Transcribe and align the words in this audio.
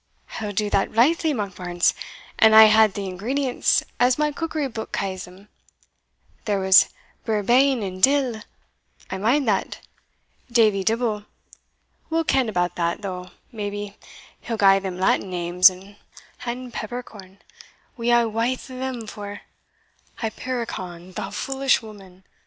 "I 0.39 0.47
will 0.47 0.51
do 0.53 0.67
that 0.71 0.91
blythely, 0.91 1.31
Monkbarns, 1.31 1.93
an 2.39 2.55
I 2.55 2.63
had 2.63 2.95
the 2.95 3.05
ingredients, 3.05 3.83
as 3.99 4.17
my 4.17 4.31
cookery 4.31 4.67
book 4.67 4.91
ca's 4.91 5.25
them 5.25 5.47
There 6.45 6.59
was 6.59 6.89
vervain 7.23 7.83
and 7.83 8.01
dill 8.01 8.41
I 9.11 9.19
mind 9.19 9.47
that 9.47 9.77
Davie 10.51 10.83
Dibble 10.83 11.25
will 12.09 12.23
ken 12.23 12.49
about 12.49 12.77
them, 12.77 13.01
though, 13.01 13.29
maybe, 13.51 13.95
he'll 14.41 14.57
gie 14.57 14.79
them 14.79 14.97
Latin 14.97 15.29
names 15.29 15.69
and 15.69 15.97
Peppercorn, 16.73 17.37
we 17.95 18.07
hae 18.09 18.25
walth 18.25 18.71
o' 18.71 18.79
them, 18.79 19.05
for" 19.05 19.41
"Hypericon, 20.15 21.13
thou 21.13 21.29
foolish 21.29 21.83
woman!" 21.83 22.23